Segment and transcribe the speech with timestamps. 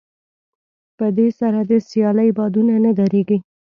[0.97, 3.37] په دې سره د سيالۍ بادونه نه درېږي.